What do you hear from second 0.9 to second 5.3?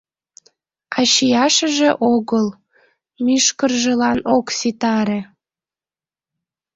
А чияшыже огыл, мӱшкыржыланат ок ситаре.